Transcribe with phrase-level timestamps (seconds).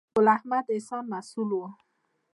[0.15, 1.61] ګل احمد احسان مسؤل و.